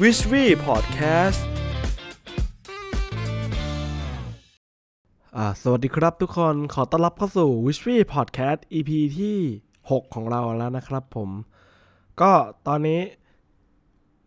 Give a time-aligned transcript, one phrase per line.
[0.00, 0.98] วิชวีพอดแค
[1.28, 1.46] สต์
[5.62, 9.38] สวัสดีครับทุกคนขอต้อนรับเข้าสู่ w i s h w y Podcast EP ที่
[9.80, 11.30] 6 ของเราแล้วนะครับผม
[12.20, 12.30] ก็
[12.66, 13.00] ตอนนี้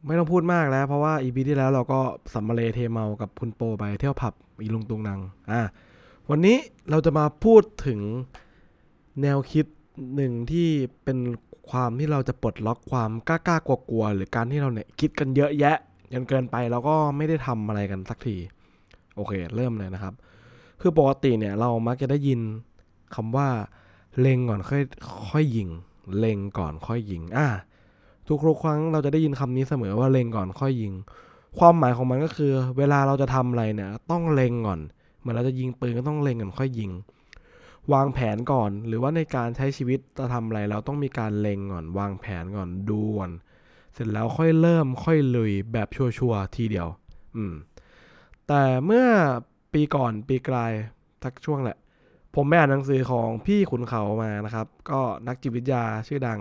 [0.06, 2.00] ไม่ต้องพูดมากแล้ว เพราะว่า EP ที่แล้วเราก็
[2.34, 5.20] สัมมาเลเทเมากับคุณโปไปเที่ยวผับอีลุงตุงนัง
[5.52, 5.62] อะ
[6.30, 6.58] วันนี้
[6.90, 8.00] เราจะมาพูดถึง
[9.22, 9.66] แนวคิด
[10.16, 10.70] หนึ่งที่
[11.04, 11.18] เป็น
[11.70, 15.78] ความที่เราจะปลดล็อกความกล้ากล้ากลัวกลัวหรือการที่เราเนี่ยคิดกันเยอะแยะ
[16.14, 18.36] จนเกินไปแล้วก็ไม่ได้ทำอะไรกันสักที
[19.16, 20.14] โอเค เริ่มเลยนะครับ
[20.82, 22.40] คือปกติเนี่ยเรามักจะได้ยิน
[23.16, 23.48] คำว่า
[24.20, 24.84] เล็งก่อนค่อย
[25.30, 25.70] ค่อยยิง
[26.18, 27.48] เล็งก่อนค่อยยิงอะ
[28.28, 30.94] ทุกครั้งเราจะได้ยินคำนี้เสมอว่าเล็งก่อนค่อยยิง
[31.58, 34.80] ความหมายของมันก็คือ เวลาเราจะทำอะไรเนี่ยต้องเล็งก่อน
[35.20, 36.92] เหมือนเราจะยิงปืนก็ต้องเล็งก่อนค่อยยิง
[37.94, 43.32] วางแผนก่อน หรือว่าในการใช้ชีวิตจะทำอะไรเราต้องมีการเล็งก่อน วางแผนก่อนดูก่อน
[43.94, 46.88] เสร็จแล้วค่อยเริ่มค่อยลุยแบบชัวร์ๆทีเดียว
[47.36, 47.54] อืม
[48.48, 49.06] แต่เมื่อ
[49.74, 50.72] ปีก่อนปีกลาย
[51.24, 51.78] ทักช่วงแหละ
[52.36, 56.40] ผมไปอ่านหนังสือของพี่ขุนเขามานะครับ ก็นักจิตวิทยาชื่อดัง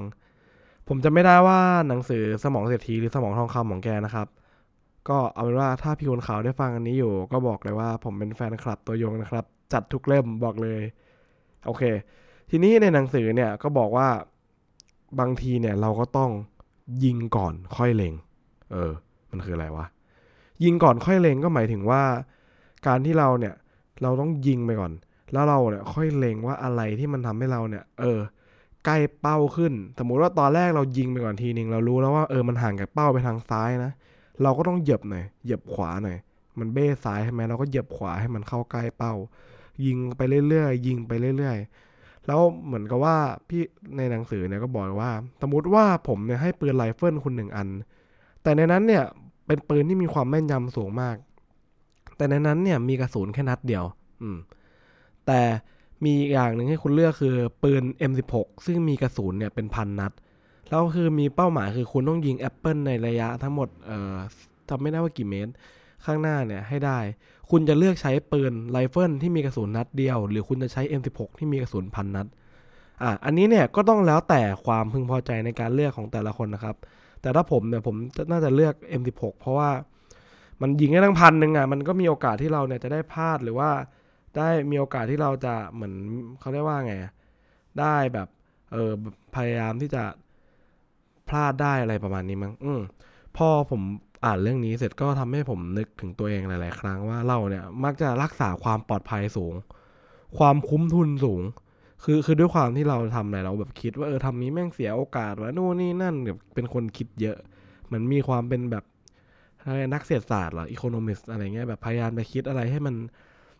[0.88, 4.28] ผมจะไม่ได้ว่าหนังสือสมองเศรษฐีหรือสมองทองคำของแกนะครับ
[5.08, 10.80] ก็เอาเป็นว่าถ้าพี่ขุนเขาได้ฟังอันนี้อยู่ ก็บอกเลยว่าผมเป็นแฟนคลับตัวยงนะครับ จัดทุกเล่มบอกเลย
[11.66, 11.82] โอเค
[12.50, 14.08] ทีนี้ในหนังสือเนี่ยก็บอกว่า
[15.20, 16.30] บางทีเนี่ยเราก็ต้อง
[17.04, 18.14] ยิงก่อนค่อยเล็ง
[18.72, 18.92] เออ
[19.30, 19.86] มันคืออะไรวะ
[20.64, 22.02] ยิงก่อนค่อยเล็งก็หมายถึงว่า
[22.86, 23.54] การที่เราเนี่ย
[24.02, 24.92] เราต้องยิงไปก่อน
[25.32, 28.20] แล้วเราเนี่ยค่อยเล็งว่าอะไรที่มันทำให้เราเนี่ย เออ
[28.84, 33.92] ใกล้เป้าขึ้น สมมุติว่าตอนแรกเรายิงไปก่อนทีนึงเรารู้แล้วว่าเออมันห่างจากเป้าไปทางซ้ายนะ
[34.42, 36.16] เราก็ต้องเหยียบหน่อยเหยียบขวาหน่อย
[36.58, 39.14] มันเบ้ซ้ายใช่ไหมเราก็เหยียบขวาให้มันเข้าใกล้เป้า
[39.84, 43.16] ยิงไปเรื่อยๆ ยิงไปเรื่อยๆ แล้วเหมือนกับว่า
[43.48, 43.62] พี่
[43.96, 45.10] ในหนังสือเนี่ยก็บอกว่า
[45.42, 47.68] สมมติว่าผมเนี่ยให้ปืนไรเฟิลคุณหนึ่งอัน
[48.42, 49.02] แต่ในนั้นเนี่ย
[49.46, 51.16] เป็นปืนที่มีความแม่นยำสูงมาก
[52.16, 53.84] แต่ในนั้นเนี่ยมีกระสุนแค่นัดเดียว
[54.22, 54.38] อืม
[55.26, 55.40] แต่
[56.04, 58.34] มีอย่างหนึ่งให้คุณเลือกคือปืน M16
[58.66, 60.12] ซึ่งมีกระสุนเนี่ยเป็นพันนัด
[60.68, 64.16] แล้วคือมีเป้าหมายคือคุณต้องยิงแอปเปิลในระยะทั้งหมด เอ่อ
[64.68, 65.52] จำไม่ได้ว่ากี่เมตร
[66.06, 66.98] ข้างหน้าเนี่ยให้ได้
[67.50, 72.26] คุณจะเลือกใช้ปืนไรเฟิลที่มีกระสุนนัดเดียว หรือคุณจะใช้ M16 ที่มีกระสุนพันนัด
[73.02, 76.76] อะอันนี้เนี่ยก็ต้องแล้วแต่ความพึงพอใจในการเลือกของแต่ละคนนะครับ
[77.20, 77.96] แต่ถ้าผมเนี่ยผม
[78.30, 79.70] น่าจะเลือก M16 เพราะว่า
[80.62, 83.70] มันยิงได้ทั้งพันหนึ่งอะมันก็มีโอกาสที่เราเนี่ยจะได้พลาดหรือว่า
[84.36, 85.94] ได้มีโอกาสที่เราจะเหมือน
[86.40, 86.94] เขาเรียกว่าไง
[87.80, 88.28] ได้แบบ
[88.72, 88.92] เออ
[89.36, 90.02] พยายามที่จะ
[91.28, 92.80] พลาดได้อะไรประมาณนี้มั้งอืม
[93.36, 93.82] พอผม
[94.24, 99.54] อ่านเรื่องนี้เสร็จก็ทำให้ผมนึกถึงตัวเองหลาย ๆ ครั้งว่าเราเนี่ยมักจะรักษาความปลอดภัยสูง
[100.38, 101.42] ความคุ้มทุนสูง
[102.04, 107.36] คือคือด้วยความที่เราทำอะไรเราแบบคิดว่าเออทำนี้แม่งเสียโอกาสว่านู่นนี่นั่นแบบเป็นคนคิดเยอะ
[107.86, 108.84] เหมือนมีความเป็นแบบ
[109.92, 112.94] นักเศรษฐศาสตร์หรออีโคโนมิสอะไรเงี้ยแบบพยายามไปคิดอะไรให้มัน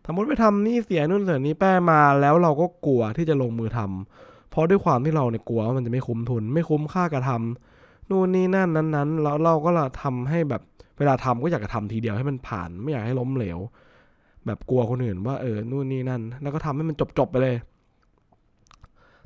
[0.05, 7.74] สมมติไปทำนี่เสียนู่นเสียนี้แป้มาแล้วเราก็กลัวที่จะลงมือทำเพราะด้วยความที่เราเนี่ยกลัวว่ามันจะไม่คุ้มทุน ไม่คุ้มค่ากระทำ
[8.09, 10.61] นู่นนี่นั่นนั้นๆแล้วเราก็ละทำให้แบบ
[10.97, 13.59] เวลาทำก็อยากจะทำทีเดียวให้มันผ่านไม่อยากให้ล้มเหลว
[14.45, 17.55] แบบกลัวคนอื่นว่าเออนู่นนี่นั่น แล้วก็ทำให้มันจบๆไปเลย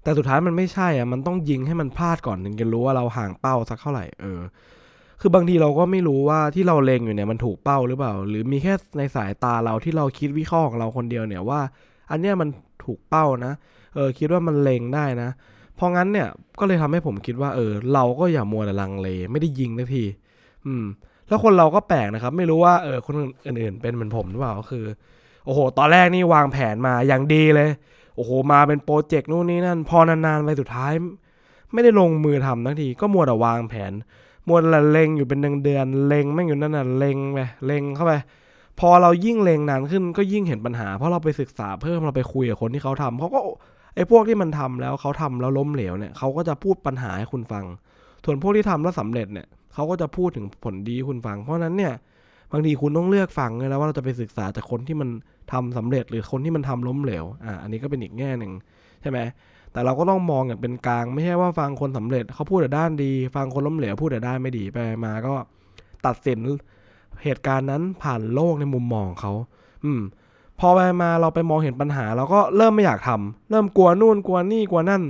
[0.03, 4.39] แต่สุดท้ายมันไม่ใช่อะมันต้องยิงให้มันพลาดก่อนถึงจะรู้ว่าเราห่างเป้าสักเท่าไหร่เออ
[5.21, 11.61] คือบางทีเราก็ไม่รู้ว่าที่เราเลงอยู่เนี่ยมันถูกเป้าหรือเปล่า หรือมีแค่ในสายตาเราที่เราคิดวิเคราะห์ของเราคนเดียวเนี่ยว่า
[12.11, 12.49] อันเนี้ยมัน
[12.85, 13.53] ถูกเป้านะ
[13.95, 15.29] เออคิดว่ามันเลงได้นะ
[15.79, 16.27] พราะงั้นเนี่ย
[16.59, 20.03] ก็เลยทำให้ผมคิดว่าเออ เราก็อย่ามัวแต่ลังเลไม่ได้ยิงนะที
[20.65, 20.85] อืม
[21.27, 24.85] แล้วคนเราก็แปลกนะครับ ไม่รู้ว่าเออคนอื่นๆเป็นเหมือนผมหรือเปล่าก็คือ
[25.45, 27.69] โอ้โห ตอนแรกนี่วางแผนมาอย่างดีเลย
[28.15, 30.93] โอ้โห มาเป็นโปรเจกต์นู่นนี่นั่น พอนานๆไปสุดท้าย
[31.73, 33.91] ไม่ได้ลงมือทำทั้งที ก็มัวแต่วางแผน
[34.47, 38.13] มัวแต่เล็งอยู่เป็นเดือนๆเล็งไม่อยู่นั่นน่ะเล็งไปเล็งเข้าไป
[38.79, 43.39] พอเรายิ่งเล็งนานขึ้นก็ยิ่งเห็นปัญหา เพราะเราไปศึกษาเพิ่มเราไปคุยกับคนที่เขาทำเขาก็
[43.99, 47.65] อ้พวกที่มันทำแล้วเขาทำแล้วล้มเหลวเนี่ยเขาก็จะพูดปัญหาให้คุณฟัง
[48.25, 51.93] ส่วนพวกที่ทำแล้วสาเร็จเนี่ยเขาก็จะพูดถึงผลดีคุณฟัง เพราะนั้นเนี่ย
[52.51, 55.09] บางทีคุณต้องเลือกฟังนะว่าเราจะไปศึกษาจากคนที่มัน
[55.51, 58.51] ทำสำเร็จหรือคนที่มันทำล้มเหลว อ่า อันนี้ก็เป็นอีกแง่หนึ่ง
[59.01, 59.19] ใช่ไหม
[59.71, 65.33] แต่เราก็ต้องมองอย่างเป็นกลาง ไม่ใช่ว่าฟังคนสำเร็จเขาพูดแต่ด้านดี ฟังคนล้มเหลวพูดแต่ด้านไม่ดีไปมาก็
[66.05, 66.39] ตัดสิน
[67.23, 69.31] เหตุการณ์นั้นผ่านโลกในมุมมองเขา
[69.83, 70.01] อืม
[70.59, 75.03] พอไปมาเราไปมองเห็นปัญหา เราก็เริ่มไม่อยากทำเริ่มกลัวนู่นกลัวนี่กลัวนั่น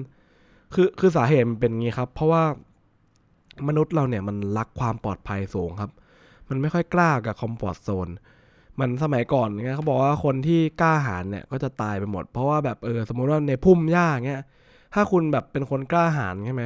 [0.74, 2.44] คือคือสาเหตุมันเป็นงี้ครับ เพราะว่า
[3.68, 5.92] มนุษย์เราเนี่ยมันรักความปลอดภัยสูงครับ
[6.50, 8.10] มันไม่ค่อยกล้ากับคอมฟอร์ทโซน
[8.80, 14.42] มันสมัยก่อนเนี่ยเขาบอกว่าคนที่กล้าหาญเนี่ยก็จะตายไปหมด เพราะว่าแบบเออสมมุติว่าในพุ่มหญ้าเงี้ย
[14.94, 16.64] ถ้าคุณแบบเป็นคนกล้าหาญใช่ไหม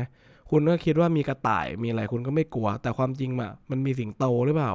[0.51, 4.71] คุณก็คิดว่ามีกระต่ายมีอะไรคุณก็ไม่กลัว แต่ความจริงอะมันมีสิงโตหรือเปล่า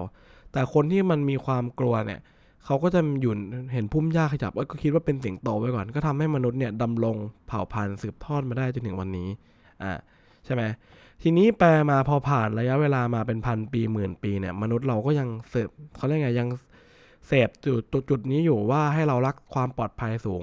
[0.52, 2.20] แต่คนที่มันมีความกลัวเนี่ย
[2.68, 3.32] เขาก็จะอยู่
[3.72, 7.16] เห็นพุ่มหญ้าขยับก็คิดว่าเป็นสิงโตไว้ก่อน ก็ทำให้มนุษย์เนี่ยดำรง
[7.46, 9.28] เผ่าพันธุ์สืบทอดมาได้จนถึงวันนี้
[9.82, 9.92] อ่า
[10.44, 10.62] ใช่ไหม
[11.22, 16.48] ทีนี้แปลมาพอผ่านระยะเวลามาเป็นพันปีหมื่นปีเนี่ยมนุษย์เราก็ยังเสพเขาเรียกไงยัง
[17.26, 20.42] เสพจุดจุดนี้อยู่ว่าให้เรารักความปลอดภัยสูง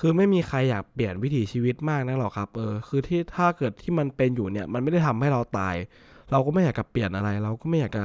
[0.00, 5.74] คือไม่มีใครอยากเปลี่ยนวิถีชีวิตมากนักหรอกครับเออคือที่ถ้าเกิดที่มันเป็นอยู่เนี่ยมันไม่ได้ทำให้เราตาย
[6.30, 8.04] เราก็ไม่อยากจะเปลี่ยนอะไร เราก็ไม่อยากจะ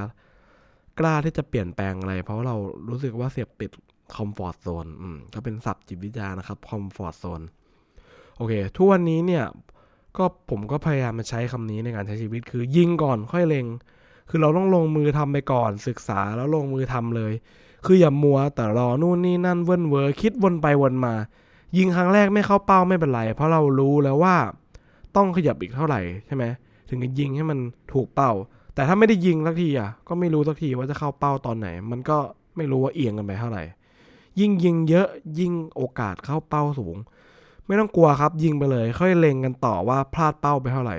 [1.00, 2.56] กล้าที่จะเปลี่ยนแปลงอะไร เพราะเรา
[2.90, 3.72] รู้สึกว่าเสพติด
[4.16, 7.42] comfort zone อืมก็เป็นศัพท์จิตวิทยานะครับ comfort zone
[8.38, 9.46] โอเค ทุกวันนี้เนี่ย
[10.18, 13.66] ก็ผมก็พยายามมาใช้คำนี้ในการใช้ชีวิตคือยิงก่อนค่อยเล็ง
[14.30, 17.34] คือเราต้องลงมือทำไปก่อนศึกษาแล้วลงมือทำเลย
[17.86, 21.14] คืออย่ามัวแต่รอนู่นนี่นั่นเว้นเวอร์คิดวนไปวนมา
[21.78, 24.36] ยิงครั้งแรกไม่เข้าเป้าไม่เป็นไร เพราะเรารู้แล้วว่า
[25.16, 26.44] ต้องขยับอีกเท่าไหร่ใช่ไหม
[26.90, 27.60] ถึงจะยิงให้มัน
[27.94, 28.32] ถูกเป้า
[28.76, 32.18] แต่ถ้าไม่ได้ยิงสักทีอะก็ไม่รู้สักทีว่าจะเข้าเป้าตอนไหน มันก็
[32.58, 33.64] ไม่รู้ว่าเอียงกันไปเท่าไหร่
[34.40, 35.08] ยิ่งยิงเยอะ
[35.40, 36.98] ยิ่งโอกาสเข้าเป้าสูง
[37.66, 40.98] ไม่ต้องกลัวครับยิงไปเลย ค่อยเล็งกันต่อว่าพลาดเป้าไปเท่าไหร่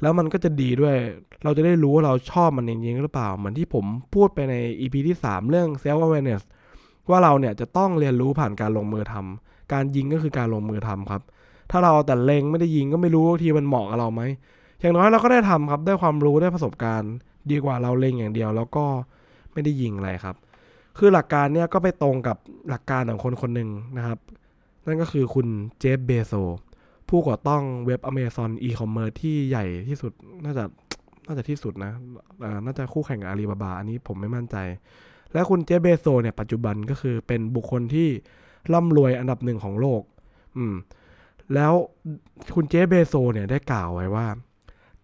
[0.00, 0.96] แล้วมันก็จะดีด้วย
[1.44, 6.42] เราจะได้รู้ว่าเราชอบมันจริงๆหรือเปล่า เหมือนที่ผมพูดไปใน EP ที่ 3 เรื่อง self awareness
[7.10, 11.22] ว่าเราเนี่ยจะต้องเรียนรู้ผ่านการลงมือทำการยิงก็คือการลงมือทำครับ
[11.70, 14.22] ถ้าเราแต่เล็งไม่ได้ยิงก็ไม่รู้ทีมันเหมาะกับเราไหม
[14.82, 17.12] อย่างน้อยเราก็ได้ทำครับได้ความรู้ได้ประสบการณ์
[17.50, 18.84] ดีกว่าเราเล็งอย่างเดียว แล้วก็
[19.52, 20.36] ไม่ได้ยิงอะไรครับ
[20.98, 22.36] คือหลักการเนี่ยก็ไปตรงกับ
[22.68, 24.18] หลักการของคนคนหนึ่งนะครับ
[24.86, 25.46] นั่นก็คือคุณ
[25.78, 26.32] เจฟเบโซ
[27.08, 30.12] ผู้ก่อตั้งเว็บ Amazon e-commerce ที่ใหญ่ที่สุด
[30.44, 30.64] น่าจะ
[31.26, 31.92] น่าจะที่สุดนะ
[32.64, 34.56] น่าจะคู่แข่งกับอาลีบาบาอันนี้ผมไม่มั่นใจ
[35.32, 38.08] และคุณเจฟเบโซเนี่ยปัจจุบันก็คือเป็นบุคคลที่
[38.72, 40.02] ร่ำรวยอันดับหนึ่งของโลก
[40.56, 40.74] อืม
[41.54, 41.72] แล้ว
[42.54, 44.26] คุณเจฟเบโซเนี่ยได้กล่าวไว้ว่า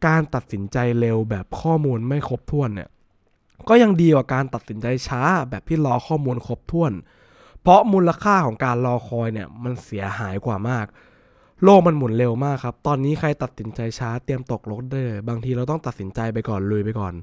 [0.06, 2.88] การตัดสินใจเร็วแบบข้อมูลไม่ครบถ้วนเนี่ย
[3.68, 6.92] ก็ยังดีกว่าการตัดสินใจช้าแบบที่รอข้อมูลครบถ้วน
[7.62, 10.86] เพราะมูลค่าของการรอคอยเนี่ยมันเสียหายกว่ามาก
[11.64, 17.14] โลกมันหมุนเร็วมากครับ ตอนนี้ใครตัดสินใจช้าเตรียมตกรถได้เลยบางทีเราต้องตัดสินใจไปก่อนลุยไปก่อน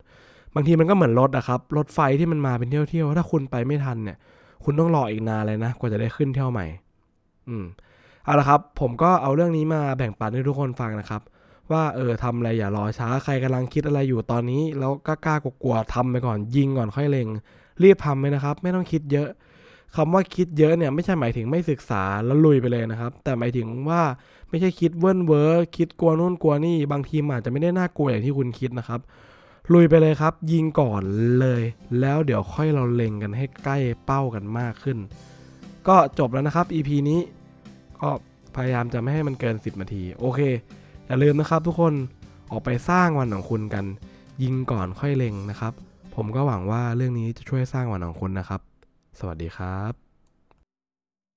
[0.56, 4.18] บางทีมันก็เหมือนรถอะครับ รถไฟที่มันมาเป็นเที่ยวเที่ยวๆถ้าคุณไปไม่ทันเนี่ย
[4.64, 6.66] คุณต้องรออีกนานเลยนะ กว่าจะได้ขึ้นเที่ยวใหม่
[7.50, 7.66] อืม
[8.24, 11.22] เอาละครับ ผมก็เอาเรื่องนี้มาแบ่งปันให้ทุกคนฟังนะครับ
[11.72, 17.28] ว่าเออทำอะไรอย่ารอช้าใครกำลังคิดอะไรอยู่ตอนนี้ แล้วกล้ากลัวๆทำไปก่อนยิงก่อนค่อยเล็ง
[17.84, 19.30] รีบทำไปนะครับ ไม่ต้องคิดเยอะ
[19.96, 24.02] คำว่าคิดเยอะเนี่ยไม่ใช่หมายถึงไม่ศึกษาแล้วลุยไปเลยนะครับ แต่หมายถึงว่า
[24.50, 29.00] ไม่ใช่คิดเวิ้นเวอร์คิดกลัวนู่นกลัวนี่บางทีมอาจจะไม่ได้น่ากลัวอย่างที่คุณคิดนะครับ
[29.74, 31.04] ลุยไปเลยครับ ยิงก่อน
[31.40, 31.64] เลย
[32.00, 34.98] แล้วเดี๋ยวค่อยเราเล็งกันให้ใกล้เป้ากันมากขึ้น
[35.88, 37.20] ก็จบแล้วนะครับ EP นี้
[38.02, 38.10] ก็
[38.56, 40.42] พยายามจะไม่ให้มันเกิน 10 นาที โอเค
[41.08, 41.94] อย่าลืมนะครับทุกคน
[42.52, 43.86] ออกไปสร้างวันของคุณกัน
[44.44, 45.74] ยิงก่อนค่อยเล็งนะครับ
[46.16, 48.62] ผมก็หวังว่าเรื่องนี้จะช่วยสร้างวันของคุณนะครับ
[49.20, 50.05] สวัสดีครับ